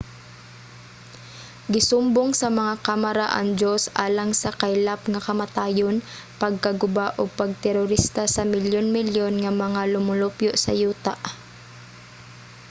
gisumbong 1.73 2.31
sa 2.39 2.47
mga 2.59 2.73
kamara 2.87 3.25
ang 3.39 3.47
diyos 3.59 3.83
alang 4.05 4.31
sa 4.41 4.49
kaylap 4.61 5.01
nga 5.11 5.25
kamatayon 5.27 5.95
pagkaguba 6.41 7.07
ug 7.19 7.35
pag-terorista 7.39 8.23
sa 8.35 8.43
milyon-milyon 8.53 9.33
nga 9.41 9.51
mga 9.63 9.81
lumulupyo 9.93 10.51
sa 10.63 10.71
yuta. 10.81 11.13